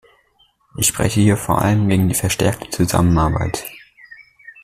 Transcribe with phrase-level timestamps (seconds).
[0.79, 3.65] Ich spreche hier vor allem gegen die verstärkte Zusammenarbeit.